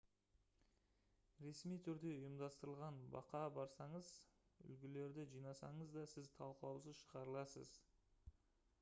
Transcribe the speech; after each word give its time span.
ресми 1.41 1.75
түрде 1.87 2.13
ұйымдастырылған 2.13 2.97
баққа 3.17 3.41
барсаңыз 3.59 4.09
«үлгілерді» 4.71 5.27
жинасаңыз 5.35 5.95
да 5.99 6.07
сіз 6.15 6.31
талқылаусыз 6.41 7.05
шығарыласыз 7.11 7.77